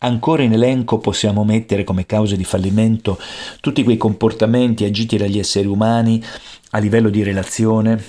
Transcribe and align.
Ancora 0.00 0.42
in 0.42 0.52
elenco 0.52 0.98
possiamo 0.98 1.44
mettere 1.44 1.82
come 1.82 2.06
cause 2.06 2.36
di 2.36 2.44
fallimento 2.44 3.18
tutti 3.60 3.82
quei 3.82 3.96
comportamenti 3.96 4.84
agiti 4.84 5.16
dagli 5.16 5.38
esseri 5.38 5.66
umani 5.66 6.22
a 6.70 6.78
livello 6.78 7.08
di 7.08 7.22
relazione, 7.22 8.02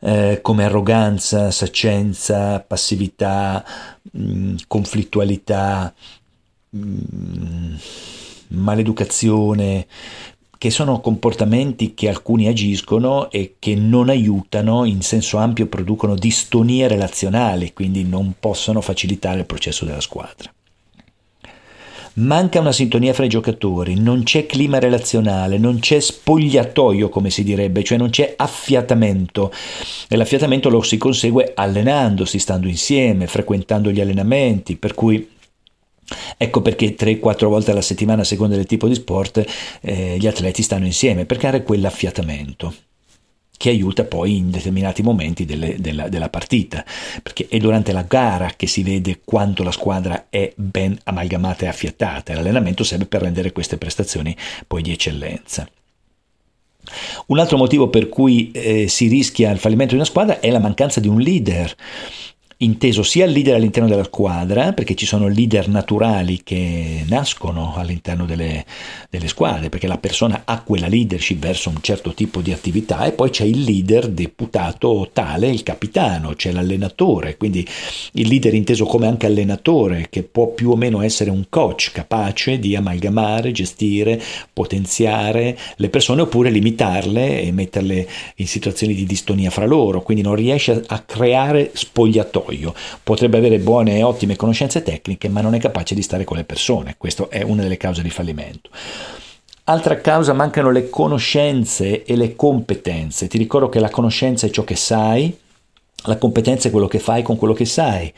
eh, 0.00 0.38
come 0.40 0.64
arroganza, 0.64 1.50
saccenza, 1.50 2.60
passività, 2.60 3.64
mh, 4.12 4.22
mm, 4.22 4.56
conflittualità, 4.66 5.92
mh, 6.70 6.78
mm, 6.80 7.74
maleducazione, 8.48 9.86
che 10.58 10.70
sono 10.70 11.00
comportamenti 11.00 11.94
che 11.94 12.08
alcuni 12.08 12.48
agiscono 12.48 13.30
e 13.30 13.54
che 13.60 13.76
non 13.76 14.08
aiutano, 14.08 14.84
in 14.84 15.02
senso 15.02 15.38
ampio 15.38 15.66
producono 15.66 16.16
distonie 16.16 16.88
relazionali, 16.88 17.72
quindi 17.72 18.04
non 18.04 18.34
possono 18.38 18.80
facilitare 18.80 19.38
il 19.38 19.46
processo 19.46 19.84
della 19.84 20.00
squadra. 20.00 20.52
Manca 22.14 22.58
una 22.58 22.72
sintonia 22.72 23.14
fra 23.14 23.26
i 23.26 23.28
giocatori, 23.28 23.94
non 23.94 24.24
c'è 24.24 24.46
clima 24.46 24.80
relazionale, 24.80 25.56
non 25.56 25.78
c'è 25.78 26.00
spogliatoio 26.00 27.08
come 27.08 27.30
si 27.30 27.44
direbbe, 27.44 27.84
cioè 27.84 27.96
non 27.96 28.10
c'è 28.10 28.34
affiatamento 28.36 29.52
e 30.08 30.16
l'affiatamento 30.16 30.68
lo 30.68 30.82
si 30.82 30.98
consegue 30.98 31.52
allenandosi, 31.54 32.40
stando 32.40 32.66
insieme, 32.66 33.28
frequentando 33.28 33.92
gli 33.92 34.00
allenamenti, 34.00 34.74
per 34.74 34.94
cui 34.94 35.36
Ecco 36.36 36.62
perché 36.62 36.94
3-4 36.94 37.46
volte 37.46 37.70
alla 37.70 37.82
settimana, 37.82 38.22
a 38.22 38.24
seconda 38.24 38.56
del 38.56 38.66
tipo 38.66 38.88
di 38.88 38.94
sport, 38.94 39.44
eh, 39.80 40.16
gli 40.18 40.26
atleti 40.26 40.62
stanno 40.62 40.86
insieme 40.86 41.26
per 41.26 41.36
creare 41.36 41.62
quell'affiatamento 41.62 42.74
che 43.58 43.70
aiuta 43.70 44.04
poi 44.04 44.36
in 44.36 44.50
determinati 44.50 45.02
momenti 45.02 45.44
delle, 45.44 45.76
della, 45.80 46.08
della, 46.08 46.30
partita, 46.30 46.84
perché 47.22 47.48
è 47.48 47.58
durante 47.58 47.92
la 47.92 48.02
gara 48.02 48.52
che 48.56 48.68
si 48.68 48.84
vede 48.84 49.20
quanto 49.24 49.64
la 49.64 49.72
squadra 49.72 50.26
è 50.30 50.52
ben 50.54 50.96
amalgamata 51.04 51.64
e 51.64 51.68
affiatata. 51.68 52.32
E 52.32 52.36
l'allenamento 52.36 52.84
serve 52.84 53.06
per 53.06 53.22
rendere 53.22 53.52
queste 53.52 53.76
prestazioni 53.76 54.34
poi 54.66 54.80
di 54.80 54.92
eccellenza. 54.92 55.68
Un 57.26 57.38
altro 57.38 57.56
motivo 57.58 57.88
per 57.90 58.08
cui 58.08 58.50
eh, 58.52 58.88
si 58.88 59.08
rischia 59.08 59.50
il 59.50 59.58
fallimento 59.58 59.92
di 59.92 60.00
una 60.00 60.08
squadra 60.08 60.40
è 60.40 60.50
la 60.50 60.60
mancanza 60.60 61.00
di 61.00 61.08
un 61.08 61.20
leader 61.20 61.74
inteso 62.60 63.04
sia 63.04 63.24
il 63.24 63.30
leader 63.30 63.54
all'interno 63.54 63.88
della 63.88 64.04
squadra, 64.04 64.72
perché 64.72 64.96
ci 64.96 65.06
sono 65.06 65.28
leader 65.28 65.68
naturali 65.68 66.40
che 66.42 67.04
nascono 67.06 67.74
all'interno 67.76 68.24
delle, 68.24 68.64
delle, 69.10 69.28
squadre, 69.28 69.68
perché 69.68 69.86
la 69.86 69.98
persona 69.98 70.42
ha 70.44 70.62
quella 70.62 70.88
leadership 70.88 71.38
verso 71.38 71.68
un 71.68 71.80
certo 71.80 72.14
tipo 72.14 72.40
di 72.40 72.52
attività 72.52 73.04
e 73.04 73.12
poi 73.12 73.30
c'è 73.30 73.44
il 73.44 73.62
leader 73.62 74.08
deputato 74.08 75.08
tale, 75.12 75.48
il 75.48 75.62
capitano, 75.62 76.34
c'è 76.34 76.50
l'allenatore, 76.50 77.36
quindi 77.36 77.64
il 78.14 78.26
leader 78.26 78.54
inteso 78.54 78.86
come 78.86 79.06
anche 79.06 79.26
allenatore, 79.26 80.08
che 80.10 80.24
può 80.24 80.48
più 80.48 80.70
o 80.70 80.76
meno 80.76 81.02
essere 81.02 81.30
un 81.30 81.44
coach 81.48 81.92
capace 81.92 82.58
di 82.58 82.74
amalgamare, 82.74 83.52
gestire, 83.52 84.20
potenziare 84.52 85.56
le 85.76 85.88
persone 85.90 86.22
oppure 86.22 86.50
limitarle 86.50 87.40
e 87.40 87.52
metterle 87.52 88.08
in 88.36 88.48
situazioni 88.48 88.94
di 88.94 89.04
distonia 89.04 89.50
fra 89.50 89.64
loro, 89.64 90.02
quindi 90.02 90.24
non 90.24 90.34
riesce 90.34 90.82
a 90.84 90.98
creare 91.00 91.70
spogliatori 91.72 92.46
spogliatoio, 92.48 92.74
potrebbe 93.02 93.38
avere 93.38 93.58
buone 93.58 93.98
e 93.98 94.02
ottime 94.02 94.36
conoscenze 94.36 94.82
tecniche, 94.82 95.28
ma 95.28 95.40
non 95.40 95.54
è 95.54 95.58
capace 95.58 95.94
di 95.94 96.02
stare 96.02 96.24
con 96.24 96.36
le 96.36 96.44
persone. 96.44 96.94
Questa 96.96 97.28
è 97.28 97.42
una 97.42 97.62
delle 97.62 97.76
cause 97.76 98.02
di 98.02 98.10
fallimento. 98.10 98.70
Altra 99.64 100.00
causa, 100.00 100.32
mancano 100.32 100.70
le 100.70 100.88
conoscenze 100.88 102.04
e 102.04 102.16
le 102.16 102.34
competenze. 102.34 103.28
Ti 103.28 103.36
ricordo 103.36 103.68
che 103.68 103.80
la 103.80 103.90
conoscenza 103.90 104.46
è 104.46 104.50
ciò 104.50 104.64
che 104.64 104.76
sai, 104.76 105.36
la 106.04 106.16
competenza 106.16 106.68
è 106.68 106.70
quello 106.70 106.86
che 106.86 107.00
fai 107.00 107.22
con 107.22 107.36
quello 107.36 107.52
che 107.52 107.64
sai 107.64 108.10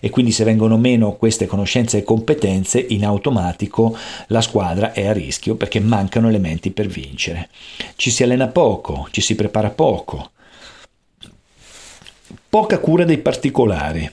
e 0.00 0.08
quindi 0.08 0.30
se 0.30 0.44
vengono 0.44 0.78
meno 0.78 1.16
queste 1.16 1.46
conoscenze 1.46 1.98
e 1.98 2.02
competenze 2.04 2.78
in 2.78 3.04
automatico 3.04 3.94
la 4.28 4.40
squadra 4.40 4.92
è 4.92 5.04
a 5.04 5.12
rischio 5.12 5.56
perché 5.56 5.80
mancano 5.80 6.28
elementi 6.28 6.70
per 6.70 6.86
vincere. 6.86 7.50
Ci 7.96 8.10
si 8.10 8.22
allena 8.22 8.46
poco, 8.46 9.08
ci 9.10 9.20
si 9.20 9.34
prepara 9.34 9.70
poco, 9.70 10.30
poca 12.48 12.78
cura 12.78 13.04
dei 13.04 13.18
particolari. 13.18 14.10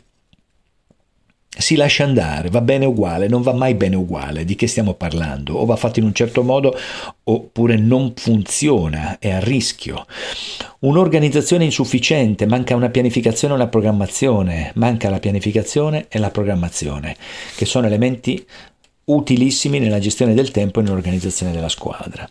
Si 1.54 1.76
lascia 1.76 2.06
andare, 2.06 2.50
va 2.50 2.62
bene 2.62 2.86
uguale, 2.86 3.28
non 3.28 3.42
va 3.42 3.54
mai 3.54 3.76
bene 3.76 3.98
uguale, 3.98 4.46
di 4.46 4.56
che 4.56 4.68
stiamo 4.68 4.94
parlando? 4.94 5.56
O 5.58 5.66
va 5.66 5.76
fatto 5.76 6.00
in 6.00 6.06
un 6.06 6.14
certo 6.14 6.44
modo 6.44 6.76
oppure 7.24 7.76
non 7.76 8.14
funziona, 8.16 9.20
è 9.20 9.32
a 9.32 9.40
rischio. 9.40 10.06
Un'organizzazione 10.80 11.66
insufficiente, 11.66 12.46
manca 12.46 12.76
una 12.76 12.90
pianificazione 12.90 13.54
e 13.54 13.58
una 13.58 13.68
programmazione, 13.68 14.72
manca 14.76 15.10
la 15.10 15.20
pianificazione 15.20 16.06
e 16.08 16.20
la 16.20 16.32
programmazione, 16.32 17.18
che 17.56 17.66
sono 17.66 17.86
elementi 17.86 18.44
utilissimi 19.06 19.80
nella 19.80 20.00
gestione 20.00 20.34
del 20.34 20.52
tempo 20.52 20.80
e 20.80 20.84
nell'organizzazione 20.84 21.52
della 21.52 21.70
squadra. 21.70 22.28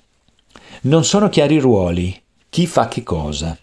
Non 0.82 1.04
sono 1.04 1.28
chiari 1.28 1.56
i 1.56 1.60
ruoli, 1.60 2.18
chi 2.48 2.66
fa 2.66 2.88
che 2.88 3.02
cosa. 3.02 3.56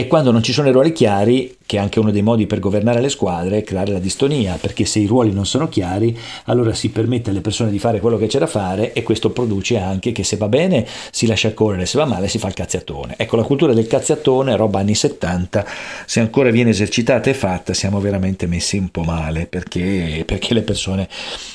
E 0.00 0.06
quando 0.06 0.30
non 0.30 0.42
ci 0.42 0.54
sono 0.54 0.66
i 0.66 0.72
ruoli 0.72 0.92
chiari, 0.92 1.54
che 1.70 1.76
è 1.76 1.78
anche 1.78 2.00
uno 2.00 2.10
dei 2.10 2.22
modi 2.22 2.48
per 2.48 2.58
governare 2.58 3.00
le 3.00 3.08
squadre, 3.08 3.58
è 3.58 3.62
creare 3.62 3.92
la 3.92 4.00
distonia, 4.00 4.58
perché 4.60 4.84
se 4.84 4.98
i 4.98 5.06
ruoli 5.06 5.30
non 5.30 5.46
sono 5.46 5.68
chiari, 5.68 6.18
allora 6.46 6.74
si 6.74 6.88
permette 6.88 7.30
alle 7.30 7.42
persone 7.42 7.70
di 7.70 7.78
fare 7.78 8.00
quello 8.00 8.18
che 8.18 8.26
c'è 8.26 8.40
da 8.40 8.48
fare 8.48 8.92
e 8.92 9.04
questo 9.04 9.30
produce 9.30 9.78
anche 9.78 10.10
che 10.10 10.24
se 10.24 10.36
va 10.36 10.48
bene 10.48 10.84
si 11.12 11.28
lascia 11.28 11.54
correre, 11.54 11.86
se 11.86 11.96
va 11.96 12.06
male 12.06 12.26
si 12.26 12.38
fa 12.38 12.48
il 12.48 12.54
cazziatone. 12.54 13.14
Ecco, 13.16 13.36
la 13.36 13.44
cultura 13.44 13.72
del 13.72 13.86
cazziatone, 13.86 14.56
roba 14.56 14.80
anni 14.80 14.96
70, 14.96 15.64
se 16.06 16.18
ancora 16.18 16.50
viene 16.50 16.70
esercitata 16.70 17.30
e 17.30 17.34
fatta, 17.34 17.72
siamo 17.72 18.00
veramente 18.00 18.48
messi 18.48 18.76
un 18.76 18.88
po' 18.88 19.04
male, 19.04 19.46
perché, 19.46 20.24
perché 20.26 20.54
le 20.54 20.62
persone, 20.62 21.08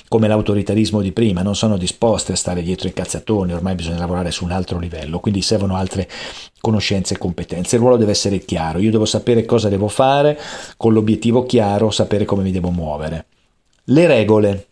come 0.08 0.30
l'autoritarismo 0.30 1.02
di 1.02 1.12
prima, 1.12 1.42
non 1.42 1.58
sono 1.58 1.76
disposte 1.76 2.32
a 2.32 2.36
stare 2.38 2.62
dietro 2.62 2.88
i 2.88 2.94
cazziatoni, 2.94 3.52
ormai 3.52 3.76
bisogna 3.76 3.98
lavorare 3.98 4.32
su 4.32 4.46
un 4.46 4.52
altro 4.52 4.80
livello, 4.80 5.20
quindi 5.20 5.42
servono 5.42 5.76
altre 5.76 6.08
conoscenze 6.66 7.14
e 7.14 7.18
competenze. 7.20 7.76
Il 7.76 7.82
ruolo 7.82 7.96
deve 7.96 8.12
essere 8.12 8.40
chiaro, 8.40 8.80
io 8.80 8.90
devo 8.90 9.06
sapere 9.06 9.46
cosa 9.46 9.70
devo 9.70 9.88
fare, 9.88 10.04
con 10.78 10.94
l'obiettivo 10.94 11.46
chiaro, 11.46 11.90
sapere 11.90 12.26
come 12.26 12.44
mi 12.44 12.52
devo 12.52 12.70
muovere. 12.70 13.26
Le 13.86 14.08
regole, 14.08 14.68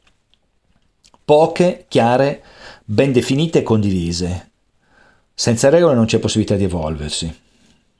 poche, 1.24 1.86
chiare, 1.88 2.44
ben 2.84 3.12
definite 3.12 3.60
e 3.60 3.64
condivise. 3.64 4.52
Senza 5.34 5.70
regole 5.70 5.96
non 5.96 6.06
c'è 6.06 6.20
possibilità 6.20 6.56
di 6.56 6.66
evolversi, 6.66 7.36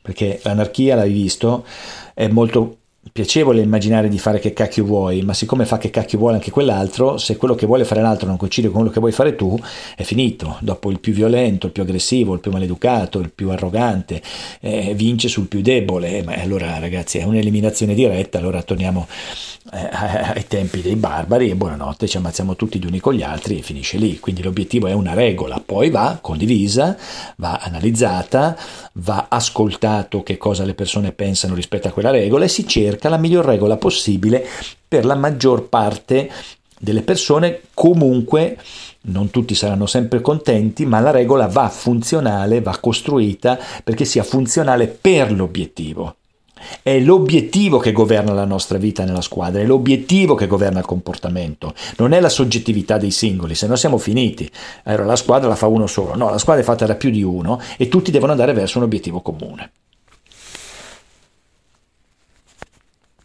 perché 0.02 0.40
l'anarchia, 0.44 0.96
l'hai 0.96 1.12
visto, 1.12 1.66
è 2.14 2.28
molto 2.28 2.78
piacevole 3.12 3.62
immaginare 3.62 4.08
di 4.08 4.18
fare 4.18 4.40
che 4.40 4.53
cacchio 4.53 4.86
vuoi, 4.86 5.22
ma 5.22 5.34
siccome 5.34 5.66
fa 5.66 5.78
che 5.78 5.90
cacchio 5.90 6.18
vuole 6.18 6.36
anche 6.36 6.52
quell'altro, 6.52 7.18
se 7.18 7.38
quello 7.38 7.53
che 7.53 7.66
vuole 7.66 7.86
fare 7.86 8.02
l'altro 8.02 8.28
non 8.28 8.38
coincide 8.38 8.68
con 8.68 8.78
quello 8.78 8.91
che 8.91 9.00
vuoi 9.00 9.12
fare 9.12 9.36
tu, 9.36 9.59
è 9.96 10.03
finito. 10.03 10.58
Dopo 10.62 10.90
il 10.90 11.00
più 11.00 11.13
violento, 11.13 11.68
il 11.68 11.74
più 11.74 11.84
aggressivo, 11.84 12.34
il 12.34 12.40
più 12.40 12.52
maleducato, 12.52 13.19
il 13.19 13.31
più 13.31 13.50
arrogante, 13.50 14.22
eh, 14.62 14.94
vince 14.96 15.28
sul 15.28 15.47
più 15.47 15.62
debole. 15.62 16.18
Eh, 16.18 16.24
ma 16.24 16.34
allora 16.36 16.80
ragazzi 16.80 17.19
è 17.19 17.24
un'eliminazione 17.24 17.94
diretta, 17.94 18.40
allora 18.40 18.63
torniamo 18.63 19.08
eh, 19.72 19.90
ai 19.92 20.47
tempi 20.47 20.81
dei 20.81 20.96
barbari 20.96 21.50
e 21.50 21.56
buonanotte, 21.56 22.08
ci 22.08 22.18
ammazziamo 22.18 22.56
tutti 22.56 22.80
gli 22.80 22.86
uni 22.86 23.00
con 23.00 23.13
gli 23.13 23.24
altri 23.24 23.59
e 23.59 23.62
finisce 23.62 23.97
lì. 23.97 24.19
Quindi 24.19 24.42
l'obiettivo 24.42 24.88
è 24.88 24.94
una 24.94 25.13
regola, 25.13 25.62
poi 25.63 25.92
va 25.92 26.18
condivisa, 26.19 26.97
va 27.36 27.59
analizzata, 27.62 28.58
va 28.94 29.28
ascoltato 29.30 30.24
che 30.24 30.38
cosa 30.38 30.63
le 30.63 30.74
persone 30.74 31.12
pensano 31.12 31.53
rispetto 31.53 31.88
a 31.88 31.92
quella 31.92 32.09
regola 32.09 32.46
e 32.46 32.47
si 32.47 32.66
cerca 32.66 32.93
la 33.09 33.18
miglior 33.18 33.46
regola 33.46 33.78
possibile 33.78 34.46
per 34.88 35.06
la 35.06 35.16
maggior 35.16 35.70
parte 35.70 36.30
delle 36.80 37.02
persone 37.02 37.62
comunque 37.74 38.58
non 39.06 39.30
tutti 39.30 39.56
saranno 39.56 39.86
sempre 39.86 40.22
contenti, 40.22 40.86
ma 40.86 41.00
la 41.00 41.12
regola 41.12 41.48
va 41.48 41.68
funzionale, 41.70 42.62
va 42.62 42.78
costruita 42.80 43.58
perché 43.84 44.06
sia 44.06 44.24
funzionale 44.24 44.88
per 44.88 45.31
l'obiettivo. 45.31 46.16
È 46.81 46.98
l'obiettivo 47.00 47.78
che 47.78 47.92
governa 47.92 48.31
la 48.31 48.46
nostra 48.46 48.78
vita 48.78 49.04
nella 49.04 49.22
squadra, 49.22 49.60
è 49.62 49.66
l'obiettivo 49.66 50.36
che 50.36 50.48
governa 50.48 50.80
il 50.80 50.86
comportamento, 50.86 51.74
non 51.98 52.13
è 52.13 52.22
la 52.22 52.30
soggettività 52.30 52.98
dei 52.98 53.12
singoli, 53.12 53.56
se 53.56 53.68
no 53.68 53.75
siamo 53.75 53.98
finiti. 53.98 54.50
Allora 54.84 55.06
la 55.06 55.16
squadra 55.18 55.50
la 55.50 55.56
fa 55.56 55.68
uno 55.68 55.88
solo, 55.88 56.16
no, 56.16 56.30
la 56.30 56.38
squadra 56.38 56.62
è 56.62 56.66
fatta 56.66 56.86
da 56.86 56.95
più 56.95 57.10
di 57.10 57.24
uno 57.24 57.60
e 57.78 57.90
tutti 57.90 58.12
devono 58.12 58.31
andare 58.31 58.54
verso 58.54 58.78
un 58.78 58.86
obiettivo 58.86 59.19
comune. 59.19 59.72